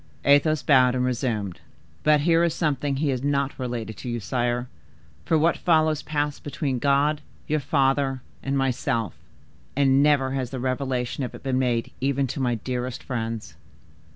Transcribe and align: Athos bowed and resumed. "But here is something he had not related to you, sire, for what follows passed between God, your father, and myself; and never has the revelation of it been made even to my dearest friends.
Athos 0.25 0.63
bowed 0.63 0.95
and 0.95 1.05
resumed. 1.05 1.61
"But 2.01 2.21
here 2.21 2.43
is 2.43 2.55
something 2.55 2.95
he 2.95 3.09
had 3.09 3.23
not 3.23 3.59
related 3.59 3.97
to 3.97 4.09
you, 4.09 4.19
sire, 4.19 4.67
for 5.25 5.37
what 5.37 5.57
follows 5.57 6.01
passed 6.01 6.43
between 6.43 6.79
God, 6.79 7.21
your 7.45 7.59
father, 7.59 8.23
and 8.41 8.57
myself; 8.57 9.13
and 9.75 10.01
never 10.01 10.31
has 10.31 10.49
the 10.49 10.59
revelation 10.59 11.23
of 11.23 11.35
it 11.35 11.43
been 11.43 11.59
made 11.59 11.91
even 12.01 12.25
to 12.33 12.39
my 12.39 12.55
dearest 12.55 13.03
friends. 13.03 13.53